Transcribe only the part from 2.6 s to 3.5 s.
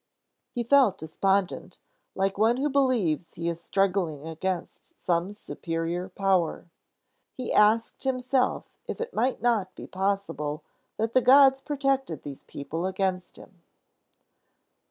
believes he